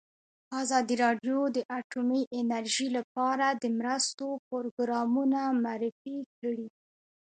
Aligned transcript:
ازادي 0.61 0.95
راډیو 1.03 1.39
د 1.55 1.57
اټومي 1.79 2.21
انرژي 2.39 2.87
لپاره 2.97 3.45
د 3.63 3.65
مرستو 3.79 4.27
پروګرامونه 4.47 5.39
معرفي 5.63 6.17
کړي. 6.39 6.67